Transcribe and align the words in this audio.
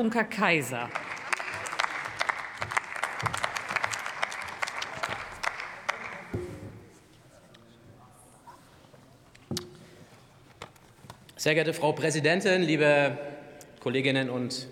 Funker-Kaiser. 0.00 0.88
Sehr 11.36 11.54
geehrte 11.54 11.74
Frau 11.74 11.92
Präsidentin, 11.92 12.62
liebe 12.62 13.18
Kolleginnen 13.80 14.30
und 14.30 14.68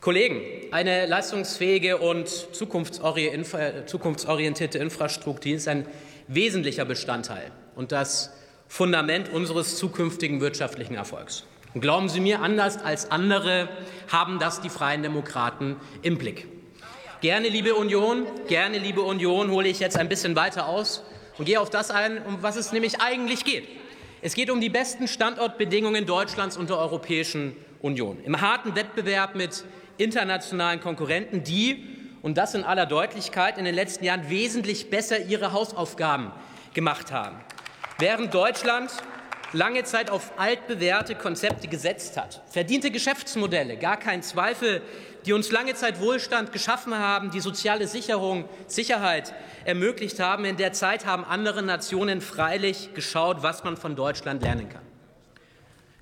Kollegen! 0.00 0.40
Eine 0.70 1.06
leistungsfähige 1.06 1.98
und 1.98 2.28
zukunftsorientierte 2.28 4.78
Infrastruktur 4.78 5.56
ist 5.56 5.66
ein 5.66 5.88
wesentlicher 6.28 6.84
Bestandteil 6.84 7.50
und 7.74 7.90
das 7.90 8.32
Fundament 8.68 9.28
unseres 9.28 9.76
zukünftigen 9.76 10.40
wirtschaftlichen 10.40 10.94
Erfolgs. 10.94 11.44
Und 11.76 11.82
glauben 11.82 12.08
Sie 12.08 12.20
mir, 12.20 12.40
anders 12.40 12.78
als 12.82 13.10
andere 13.10 13.68
haben 14.10 14.38
das 14.38 14.62
die 14.62 14.70
Freien 14.70 15.02
Demokraten 15.02 15.76
im 16.00 16.16
Blick. 16.16 16.48
Gerne, 17.20 17.48
liebe 17.48 17.74
Union, 17.74 18.24
gerne, 18.48 18.78
liebe 18.78 19.02
Union, 19.02 19.50
hole 19.50 19.68
ich 19.68 19.78
jetzt 19.78 19.98
ein 19.98 20.08
bisschen 20.08 20.36
weiter 20.36 20.68
aus 20.68 21.04
und 21.36 21.44
gehe 21.44 21.60
auf 21.60 21.68
das 21.68 21.90
ein, 21.90 22.22
um 22.22 22.42
was 22.42 22.56
es 22.56 22.72
nämlich 22.72 23.02
eigentlich 23.02 23.44
geht. 23.44 23.68
Es 24.22 24.32
geht 24.32 24.48
um 24.48 24.58
die 24.62 24.70
besten 24.70 25.06
Standortbedingungen 25.06 26.06
Deutschlands 26.06 26.56
und 26.56 26.70
der 26.70 26.78
Europäischen 26.78 27.54
Union. 27.82 28.24
Im 28.24 28.40
harten 28.40 28.74
Wettbewerb 28.74 29.34
mit 29.34 29.62
internationalen 29.98 30.80
Konkurrenten, 30.80 31.44
die, 31.44 31.84
und 32.22 32.38
das 32.38 32.54
in 32.54 32.64
aller 32.64 32.86
Deutlichkeit, 32.86 33.58
in 33.58 33.66
den 33.66 33.74
letzten 33.74 34.06
Jahren 34.06 34.30
wesentlich 34.30 34.88
besser 34.88 35.20
ihre 35.26 35.52
Hausaufgaben 35.52 36.32
gemacht 36.72 37.12
haben. 37.12 37.36
Während 37.98 38.32
Deutschland 38.32 38.90
lange 39.52 39.84
Zeit 39.84 40.10
auf 40.10 40.38
altbewährte 40.38 41.14
Konzepte 41.14 41.68
gesetzt 41.68 42.16
hat, 42.16 42.42
verdiente 42.48 42.90
Geschäftsmodelle, 42.90 43.76
gar 43.76 43.96
kein 43.96 44.22
Zweifel, 44.22 44.82
die 45.24 45.32
uns 45.32 45.50
lange 45.50 45.74
Zeit 45.74 46.00
Wohlstand 46.00 46.52
geschaffen 46.52 46.96
haben, 46.96 47.30
die 47.30 47.40
soziale 47.40 47.88
Sicherung, 47.88 48.48
Sicherheit 48.66 49.34
ermöglicht 49.64 50.20
haben. 50.20 50.44
In 50.44 50.56
der 50.56 50.72
Zeit 50.72 51.04
haben 51.04 51.24
andere 51.24 51.62
Nationen 51.62 52.20
freilich 52.20 52.94
geschaut, 52.94 53.42
was 53.42 53.64
man 53.64 53.76
von 53.76 53.96
Deutschland 53.96 54.42
lernen 54.42 54.68
kann. 54.68 54.82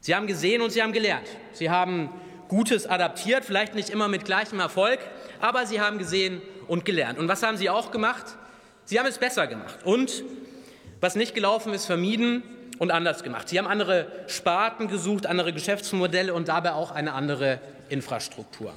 Sie 0.00 0.14
haben 0.14 0.26
gesehen 0.26 0.60
und 0.60 0.70
sie 0.70 0.82
haben 0.82 0.92
gelernt. 0.92 1.26
Sie 1.52 1.70
haben 1.70 2.10
Gutes 2.48 2.86
adaptiert, 2.86 3.44
vielleicht 3.44 3.74
nicht 3.74 3.88
immer 3.88 4.08
mit 4.08 4.26
gleichem 4.26 4.60
Erfolg, 4.60 5.00
aber 5.40 5.64
sie 5.64 5.80
haben 5.80 5.96
gesehen 5.96 6.42
und 6.68 6.84
gelernt. 6.84 7.18
Und 7.18 7.26
was 7.26 7.42
haben 7.42 7.56
sie 7.56 7.70
auch 7.70 7.90
gemacht? 7.90 8.24
Sie 8.84 8.98
haben 8.98 9.06
es 9.06 9.16
besser 9.16 9.46
gemacht. 9.46 9.78
Und 9.84 10.22
was 11.00 11.16
nicht 11.16 11.34
gelaufen 11.34 11.72
ist, 11.72 11.86
vermieden 11.86 12.42
und 12.78 12.90
anders 12.90 13.22
gemacht. 13.22 13.48
Sie 13.48 13.58
haben 13.58 13.66
andere 13.66 14.06
Sparten 14.26 14.88
gesucht, 14.88 15.26
andere 15.26 15.52
Geschäftsmodelle 15.52 16.34
und 16.34 16.48
dabei 16.48 16.72
auch 16.72 16.90
eine 16.90 17.12
andere 17.12 17.60
Infrastruktur. 17.88 18.72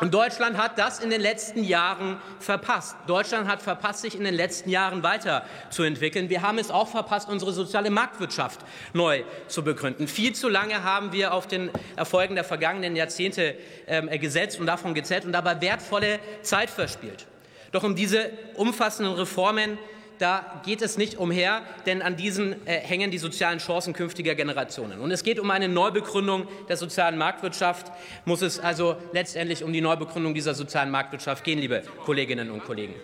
Und 0.00 0.12
Deutschland 0.12 0.58
hat 0.58 0.78
das 0.78 1.00
in 1.00 1.08
den 1.08 1.20
letzten 1.20 1.64
Jahren 1.64 2.18
verpasst. 2.40 2.94
Deutschland 3.06 3.48
hat 3.48 3.62
verpasst, 3.62 4.02
sich 4.02 4.14
in 4.14 4.24
den 4.24 4.34
letzten 4.34 4.68
Jahren 4.68 5.02
weiterzuentwickeln. 5.02 6.28
Wir 6.28 6.42
haben 6.42 6.58
es 6.58 6.70
auch 6.70 6.88
verpasst, 6.88 7.28
unsere 7.28 7.52
soziale 7.52 7.88
Marktwirtschaft 7.88 8.60
neu 8.92 9.22
zu 9.48 9.64
begründen. 9.64 10.08
Viel 10.08 10.34
zu 10.34 10.50
lange 10.50 10.82
haben 10.82 11.12
wir 11.12 11.32
auf 11.32 11.46
den 11.46 11.70
Erfolgen 11.96 12.34
der 12.34 12.44
vergangenen 12.44 12.96
Jahrzehnte 12.96 13.54
äh, 13.86 14.18
gesetzt 14.18 14.60
und 14.60 14.66
davon 14.66 14.92
gezählt 14.92 15.24
und 15.24 15.32
dabei 15.32 15.58
wertvolle 15.62 16.18
Zeit 16.42 16.68
verspielt. 16.68 17.26
Doch 17.70 17.82
um 17.82 17.96
diese 17.96 18.30
umfassenden 18.56 19.14
Reformen 19.14 19.78
da 20.22 20.62
geht 20.64 20.82
es 20.82 20.96
nicht 20.96 21.18
umher, 21.18 21.62
denn 21.84 22.00
an 22.00 22.16
diesen 22.16 22.64
äh, 22.66 22.78
hängen 22.78 23.10
die 23.10 23.18
sozialen 23.18 23.58
Chancen 23.58 23.92
künftiger 23.92 24.36
Generationen. 24.36 25.00
Und 25.00 25.10
es 25.10 25.24
geht 25.24 25.40
um 25.40 25.50
eine 25.50 25.68
Neubegründung 25.68 26.46
der 26.68 26.76
sozialen 26.76 27.18
Marktwirtschaft. 27.18 27.90
Muss 28.24 28.40
es 28.40 28.60
also 28.60 28.96
letztendlich 29.12 29.64
um 29.64 29.72
die 29.72 29.80
Neubegründung 29.80 30.32
dieser 30.32 30.54
sozialen 30.54 30.90
Marktwirtschaft 30.90 31.42
gehen, 31.42 31.58
liebe 31.58 31.82
Kolleginnen 32.04 32.52
und 32.52 32.64
Kollegen. 32.64 32.94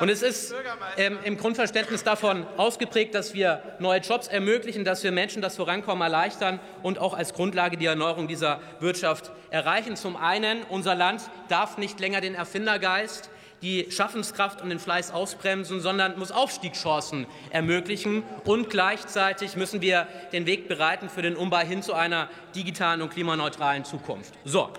Und 0.00 0.08
es 0.08 0.22
ist 0.22 0.54
ähm, 0.96 1.18
im 1.24 1.36
Grundverständnis 1.36 2.02
davon 2.02 2.44
ausgeprägt, 2.56 3.14
dass 3.14 3.34
wir 3.34 3.62
neue 3.78 4.00
Jobs 4.00 4.26
ermöglichen, 4.26 4.84
dass 4.84 5.02
wir 5.02 5.12
Menschen 5.12 5.42
das 5.42 5.56
Vorankommen 5.56 6.02
erleichtern 6.02 6.60
und 6.82 6.98
auch 6.98 7.14
als 7.14 7.34
Grundlage 7.34 7.76
die 7.76 7.86
Erneuerung 7.86 8.28
dieser 8.28 8.60
Wirtschaft 8.80 9.30
erreichen. 9.50 9.96
Zum 9.96 10.16
einen, 10.16 10.62
unser 10.68 10.94
Land 10.94 11.22
darf 11.48 11.78
nicht 11.78 12.00
länger 12.00 12.20
den 12.20 12.34
Erfindergeist 12.34 13.30
die 13.62 13.90
Schaffenskraft 13.90 14.60
und 14.62 14.68
den 14.68 14.78
Fleiß 14.78 15.10
ausbremsen, 15.10 15.80
sondern 15.80 16.18
muss 16.18 16.30
Aufstiegschancen 16.30 17.26
ermöglichen. 17.50 18.22
Und 18.44 18.70
gleichzeitig 18.70 19.56
müssen 19.56 19.80
wir 19.80 20.06
den 20.32 20.46
Weg 20.46 20.68
bereiten 20.68 21.08
für 21.08 21.22
den 21.22 21.36
Umbau 21.36 21.58
hin 21.58 21.82
zu 21.82 21.94
einer 21.94 22.28
digitalen 22.54 23.02
und 23.02 23.10
klimaneutralen 23.10 23.84
Zukunft. 23.84 24.34
So. 24.44 24.70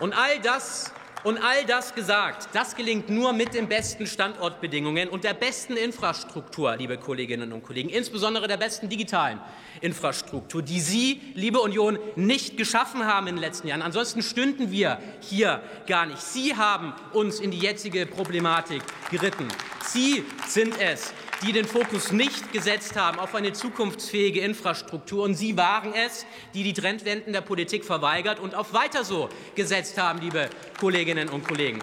Und 0.00 0.12
all 0.14 0.40
das 0.40 0.92
und 1.24 1.38
all 1.38 1.64
das 1.66 1.94
gesagt, 1.94 2.48
das 2.52 2.74
gelingt 2.76 3.08
nur 3.08 3.32
mit 3.32 3.54
den 3.54 3.68
besten 3.68 4.06
Standortbedingungen 4.06 5.08
und 5.08 5.24
der 5.24 5.34
besten 5.34 5.76
Infrastruktur, 5.76 6.76
liebe 6.76 6.98
Kolleginnen 6.98 7.52
und 7.52 7.62
Kollegen, 7.62 7.88
insbesondere 7.88 8.48
der 8.48 8.56
besten 8.56 8.88
digitalen 8.88 9.40
Infrastruktur, 9.80 10.62
die 10.62 10.80
Sie, 10.80 11.20
liebe 11.34 11.60
Union, 11.60 11.98
nicht 12.16 12.56
geschaffen 12.56 13.04
haben 13.04 13.26
in 13.26 13.36
den 13.36 13.42
letzten 13.42 13.68
Jahren. 13.68 13.82
Ansonsten 13.82 14.22
stünden 14.22 14.70
wir 14.70 14.98
hier 15.20 15.62
gar 15.86 16.06
nicht. 16.06 16.20
Sie 16.20 16.56
haben 16.56 16.92
uns 17.12 17.40
in 17.40 17.50
die 17.50 17.58
jetzige 17.58 18.06
Problematik 18.06 18.82
geritten. 19.10 19.48
Sie 19.84 20.24
sind 20.46 20.80
es, 20.80 21.12
die 21.42 21.52
den 21.52 21.66
Fokus 21.66 22.12
nicht 22.12 22.52
gesetzt 22.52 22.96
haben 22.96 23.18
auf 23.18 23.34
eine 23.34 23.52
zukunftsfähige 23.52 24.40
Infrastruktur. 24.40 25.24
Und 25.24 25.34
Sie 25.34 25.56
waren 25.56 25.92
es, 25.92 26.24
die 26.54 26.62
die 26.62 26.72
Trendwenden 26.72 27.32
der 27.32 27.40
Politik 27.40 27.84
verweigert 27.84 28.38
und 28.38 28.54
auf 28.54 28.72
weiter 28.72 29.04
so 29.04 29.28
gesetzt 29.54 29.98
haben, 29.98 30.20
liebe 30.20 30.48
Kolleginnen 30.78 31.28
und 31.28 31.46
Kollegen. 31.46 31.80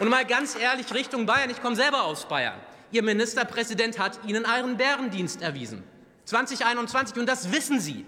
Und 0.00 0.08
mal 0.08 0.24
ganz 0.24 0.56
ehrlich 0.56 0.92
Richtung 0.94 1.26
Bayern, 1.26 1.50
ich 1.50 1.60
komme 1.60 1.76
selber 1.76 2.04
aus 2.04 2.26
Bayern. 2.26 2.58
Ihr 2.90 3.02
Ministerpräsident 3.02 3.98
hat 3.98 4.18
Ihnen 4.26 4.46
einen 4.46 4.76
Bärendienst 4.76 5.42
erwiesen. 5.42 5.82
2021, 6.24 7.18
und 7.18 7.26
das 7.26 7.52
wissen 7.52 7.80
Sie. 7.80 8.04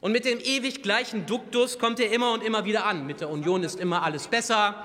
Und 0.00 0.12
mit 0.12 0.24
dem 0.24 0.40
ewig 0.40 0.82
gleichen 0.82 1.26
Duktus 1.26 1.78
kommt 1.78 2.00
er 2.00 2.10
immer 2.10 2.32
und 2.32 2.42
immer 2.42 2.64
wieder 2.64 2.86
an. 2.86 3.06
Mit 3.06 3.20
der 3.20 3.28
Union 3.30 3.62
ist 3.62 3.78
immer 3.78 4.02
alles 4.02 4.28
besser. 4.28 4.84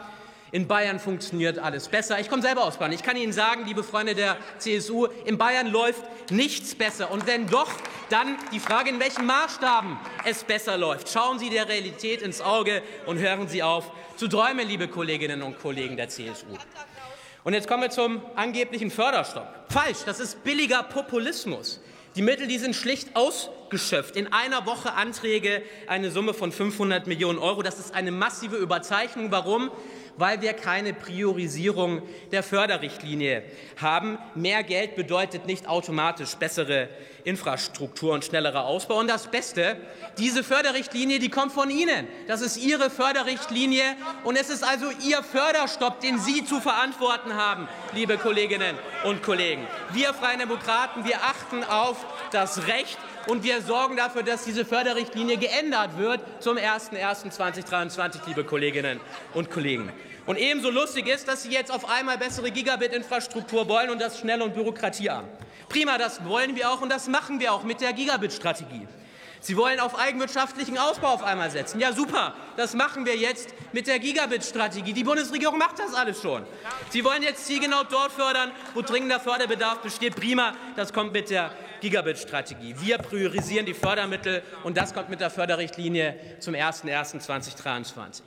In 0.52 0.68
Bayern 0.68 1.00
funktioniert 1.00 1.59
alles 1.59 1.90
besser. 1.90 2.19
Ich 2.19 2.30
komme 2.30 2.41
selber 2.41 2.63
aus 2.63 2.78
Bayern. 2.78 2.94
Ich 2.94 3.03
kann 3.03 3.18
Ihnen 3.18 3.34
sagen, 3.34 3.66
liebe 3.66 3.84
Freunde 3.84 4.16
der 4.16 4.38
CSU, 4.59 5.08
in 5.25 5.38
Bayern 5.38 5.68
läuft 5.68 6.03
nichts 6.31 6.74
besser. 6.74 7.12
Und 7.12 7.28
wenn 7.28 7.47
doch, 7.47 7.69
dann 8.09 8.38
die 8.53 8.59
Frage, 8.59 8.90
in 8.90 9.00
welchen 9.00 9.25
Maßstaben 9.25 9.97
es 10.24 10.46
besser 10.46 10.78
läuft. 10.78 11.09
Schauen 11.09 11.40
Sie 11.40 11.50
der 11.50 11.68
Realität 11.68 12.22
ins 12.22 12.40
Auge 12.40 12.81
und 13.06 13.19
hören 13.19 13.50
Sie 13.50 13.62
auf 13.62 13.91
zu 14.16 14.30
träumen, 14.30 14.66
liebe 14.68 14.88
Kolleginnen 14.88 15.41
und 15.41 15.59
Kollegen 15.59 15.97
der 15.97 16.07
CSU. 16.07 16.46
Und 17.44 17.53
jetzt 17.53 17.68
kommen 17.68 17.84
wir 17.84 17.90
zum 17.90 18.22
angeblichen 18.36 18.90
Förderstopp. 18.90 19.47
Falsch, 19.69 20.00
das 20.06 20.19
ist 20.19 20.44
billiger 20.44 20.84
Populismus. 20.84 21.81
Die 22.16 22.22
Mittel, 22.22 22.47
die 22.47 22.57
sind 22.57 22.75
schlicht 22.75 23.16
ausgeschöpft. 23.16 24.16
In 24.16 24.34
einer 24.34 24.66
Woche 24.66 24.94
Anträge 24.94 25.62
eine 25.86 26.09
Summe 26.09 26.34
von 26.34 26.52
500 26.52 27.06
Millionen 27.06 27.38
Euro. 27.38 27.62
Das 27.62 27.78
ist 27.78 27.94
eine 27.94 28.12
massive 28.12 28.56
Überzeichnung. 28.56 29.30
Warum? 29.30 29.69
Weil 30.17 30.41
wir 30.41 30.53
keine 30.53 30.94
Priorisierung 30.94 32.01
der 32.31 32.44
Förderrichtlinie 32.44 33.44
haben. 33.78 34.17
Mehr 34.35 34.63
Geld 34.63 34.95
bedeutet 34.95 35.45
nicht 35.45 35.67
automatisch 35.67 36.35
bessere 36.35 36.89
Infrastruktur 37.23 38.13
und 38.13 38.23
schnellerer 38.23 38.66
Ausbau. 38.66 39.00
Und 39.00 39.07
das 39.09 39.27
Beste, 39.27 39.75
diese 40.17 40.44
Förderrichtlinie, 40.44 41.19
die 41.19 41.29
kommt 41.29 41.51
von 41.51 41.69
Ihnen. 41.69 42.07
Das 42.27 42.41
ist 42.41 42.57
Ihre 42.57 42.89
Förderrichtlinie 42.89 43.83
und 44.23 44.38
es 44.38 44.50
ist 44.50 44.63
also 44.63 44.85
Ihr 45.06 45.22
Förderstopp, 45.23 46.00
den 46.00 46.19
Sie 46.19 46.45
zu 46.45 46.61
verantworten 46.61 47.33
haben, 47.33 47.67
liebe 47.94 48.17
Kolleginnen 48.17 48.77
und 49.03 49.23
Kollegen. 49.23 49.67
Wir 49.91 50.13
Freien 50.13 50.39
Demokraten, 50.39 51.06
wir 51.06 51.17
achten 51.17 51.63
auf 51.66 51.97
das 52.31 52.67
Recht 52.67 52.97
und 53.27 53.44
wir 53.44 53.61
sorgen 53.61 53.97
dafür, 53.97 54.23
dass 54.23 54.45
diese 54.45 54.63
Förderrichtlinie 54.63 55.38
geändert 55.38 55.97
wird 55.97 56.22
zum 56.39 56.57
01.01.2023, 56.57 58.19
liebe 58.27 58.45
Kolleginnen 58.45 59.01
und 59.33 59.51
Kollegen. 59.51 59.91
Und 60.27 60.38
ebenso 60.38 60.69
lustig 60.69 61.07
ist, 61.07 61.27
dass 61.27 61.44
Sie 61.44 61.51
jetzt 61.51 61.71
auf 61.71 61.89
einmal 61.89 62.18
bessere 62.18 62.51
Gigabit-Infrastruktur 62.51 63.68
wollen 63.69 63.89
und 63.89 64.00
das 64.00 64.19
schnell 64.19 64.41
und 64.41 64.53
bürokratiearm. 64.53 65.25
Prima, 65.69 65.97
das 65.97 66.24
wollen 66.25 66.56
wir 66.57 66.69
auch 66.69 66.81
und 66.81 66.89
das 66.89 67.07
machen 67.07 67.39
wir 67.39 67.53
auch 67.53 67.63
mit 67.63 67.79
der 67.79 67.94
Gigabit-Strategie. 67.94 68.88
Sie 69.39 69.56
wollen 69.56 69.79
auf 69.79 69.97
eigenwirtschaftlichen 69.97 70.77
Ausbau 70.77 71.07
auf 71.07 71.24
einmal 71.24 71.50
setzen. 71.50 71.79
Ja, 71.79 71.94
super, 71.94 72.33
das 72.57 72.74
machen 72.74 73.06
wir 73.06 73.15
jetzt 73.15 73.53
mit 73.71 73.88
der 73.88 74.00
Gigabit-Strategie. 74.00 74.91
Die 74.91 75.06
Bundesregierung 75.06 75.57
macht 75.57 75.79
das 75.79 75.94
alles 75.94 76.21
schon. 76.21 76.44
Sie 76.89 77.06
wollen 77.06 77.23
jetzt 77.23 77.45
zielgenau 77.45 77.83
dort 77.89 78.12
fördern, 78.12 78.51
wo 78.73 78.81
dringender 78.81 79.21
Förderbedarf 79.21 79.80
besteht. 79.80 80.15
Prima, 80.15 80.53
das 80.75 80.91
kommt 80.91 81.13
mit 81.13 81.30
der 81.30 81.51
Gigabit-Strategie. 81.80 82.75
Wir 82.80 82.97
priorisieren 82.97 83.65
die 83.65 83.73
Fördermittel, 83.73 84.44
und 84.63 84.75
das 84.75 84.94
kommt 84.94 85.09
mit 85.09 85.21
der 85.21 85.30
Förderrichtlinie 85.30 86.19
zum 86.39 86.53
01.01.2023. 86.53 88.23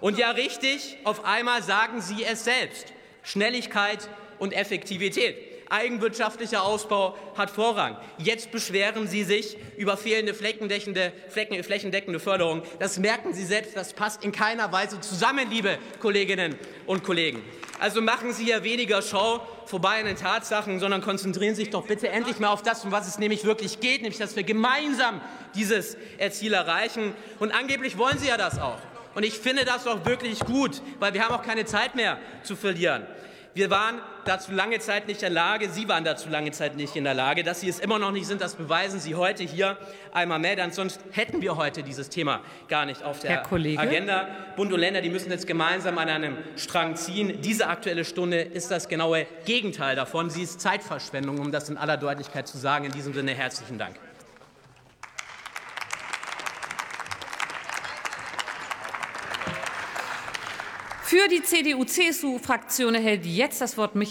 Und 0.00 0.18
ja, 0.18 0.30
richtig, 0.30 0.96
auf 1.04 1.24
einmal 1.24 1.62
sagen 1.62 2.00
Sie 2.00 2.24
es 2.24 2.44
selbst. 2.44 2.92
Schnelligkeit 3.22 4.08
und 4.38 4.52
Effektivität. 4.52 5.36
Eigenwirtschaftlicher 5.70 6.64
Ausbau 6.64 7.16
hat 7.36 7.48
Vorrang. 7.48 7.96
Jetzt 8.18 8.50
beschweren 8.50 9.06
Sie 9.06 9.22
sich 9.22 9.56
über 9.76 9.96
fehlende 9.96 10.34
flächendeckende, 10.34 11.12
flächendeckende 11.28 12.18
Förderung. 12.18 12.62
Das 12.80 12.98
merken 12.98 13.32
Sie 13.32 13.44
selbst, 13.44 13.76
das 13.76 13.92
passt 13.92 14.24
in 14.24 14.32
keiner 14.32 14.72
Weise 14.72 15.00
zusammen, 15.00 15.48
liebe 15.48 15.78
Kolleginnen 16.00 16.58
und 16.86 17.04
Kollegen. 17.04 17.44
Also 17.78 18.02
machen 18.02 18.32
Sie 18.32 18.44
hier 18.44 18.64
weniger 18.64 19.00
Show 19.00 19.40
vorbei 19.64 20.00
an 20.00 20.06
den 20.06 20.16
Tatsachen, 20.16 20.80
sondern 20.80 21.02
konzentrieren 21.02 21.54
Sie 21.54 21.62
sich 21.62 21.70
doch 21.70 21.86
bitte 21.86 22.08
endlich 22.08 22.40
mal 22.40 22.48
auf 22.48 22.62
das, 22.62 22.84
um 22.84 22.90
was 22.90 23.06
es 23.06 23.20
nämlich 23.20 23.44
wirklich 23.44 23.78
geht, 23.78 24.02
nämlich 24.02 24.18
dass 24.18 24.34
wir 24.34 24.42
gemeinsam 24.42 25.20
dieses 25.54 25.96
Ziel 26.30 26.52
erreichen. 26.52 27.14
Und 27.38 27.52
angeblich 27.52 27.96
wollen 27.96 28.18
Sie 28.18 28.26
ja 28.26 28.36
das 28.36 28.58
auch. 28.58 28.78
Und 29.14 29.24
ich 29.24 29.38
finde 29.38 29.64
das 29.64 29.86
auch 29.86 30.04
wirklich 30.04 30.40
gut, 30.40 30.82
weil 30.98 31.14
wir 31.14 31.24
haben 31.24 31.34
auch 31.34 31.42
keine 31.42 31.64
Zeit 31.64 31.94
mehr 31.94 32.18
zu 32.42 32.56
verlieren. 32.56 33.06
Wir 33.52 33.68
waren 33.68 34.00
dazu 34.26 34.52
lange 34.52 34.78
Zeit 34.78 35.08
nicht 35.08 35.22
in 35.22 35.34
der 35.34 35.42
Lage, 35.42 35.68
Sie 35.70 35.88
waren 35.88 36.04
dazu 36.04 36.28
lange 36.28 36.52
Zeit 36.52 36.76
nicht 36.76 36.94
in 36.94 37.02
der 37.02 37.14
Lage. 37.14 37.42
Dass 37.42 37.60
Sie 37.60 37.68
es 37.68 37.80
immer 37.80 37.98
noch 37.98 38.12
nicht 38.12 38.28
sind, 38.28 38.40
das 38.40 38.54
beweisen 38.54 39.00
Sie 39.00 39.16
heute 39.16 39.42
hier 39.42 39.76
einmal 40.12 40.38
mehr. 40.38 40.54
Denn 40.54 40.70
sonst 40.70 41.00
hätten 41.10 41.42
wir 41.42 41.56
heute 41.56 41.82
dieses 41.82 42.08
Thema 42.10 42.42
gar 42.68 42.86
nicht 42.86 43.02
auf 43.02 43.18
der 43.18 43.44
Agenda. 43.50 44.28
Bund 44.54 44.72
und 44.72 44.78
Länder, 44.78 45.00
die 45.00 45.10
müssen 45.10 45.30
jetzt 45.32 45.48
gemeinsam 45.48 45.98
an 45.98 46.08
einem 46.08 46.38
Strang 46.54 46.94
ziehen. 46.94 47.40
Diese 47.40 47.66
Aktuelle 47.66 48.04
Stunde 48.04 48.40
ist 48.40 48.70
das 48.70 48.88
genaue 48.88 49.26
Gegenteil 49.44 49.96
davon. 49.96 50.30
Sie 50.30 50.42
ist 50.42 50.60
Zeitverschwendung, 50.60 51.40
um 51.40 51.50
das 51.50 51.68
in 51.68 51.76
aller 51.76 51.96
Deutlichkeit 51.96 52.46
zu 52.46 52.56
sagen. 52.56 52.84
In 52.84 52.92
diesem 52.92 53.14
Sinne 53.14 53.32
herzlichen 53.32 53.78
Dank. 53.78 53.96
Für 61.10 61.26
die 61.26 61.42
CDU-CSU-Fraktion 61.42 62.94
erhält 62.94 63.26
jetzt 63.26 63.60
das 63.60 63.76
Wort 63.76 63.96
Michael 63.96 64.06